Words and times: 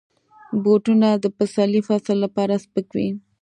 بوټونه 0.63 1.09
د 1.23 1.25
پسرلي 1.37 1.81
فصل 1.87 2.17
لپاره 2.25 2.53
سپک 2.63 2.87
وي. 2.95 3.09